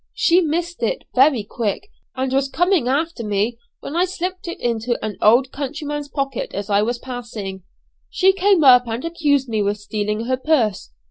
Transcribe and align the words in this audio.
She 0.15 0.41
missed 0.41 0.81
it 0.81 1.03
very 1.13 1.43
quick, 1.43 1.89
and 2.15 2.33
was 2.33 2.49
coming 2.49 2.87
after 2.87 3.23
me 3.23 3.59
when 3.81 3.95
I 3.95 4.05
slipped 4.05 4.47
it 4.47 4.59
into 4.59 4.97
an 5.05 5.15
old 5.21 5.51
countryman's 5.51 6.09
pocket 6.09 6.55
as 6.55 6.71
I 6.71 6.81
was 6.81 6.97
passing. 6.97 7.61
She 8.09 8.33
came 8.33 8.63
up 8.63 8.87
and 8.87 9.05
accused 9.05 9.47
me 9.47 9.61
with 9.61 9.77
stealing 9.77 10.21
her 10.25 10.37
purse. 10.37 10.89